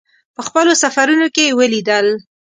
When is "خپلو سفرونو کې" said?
0.47-1.43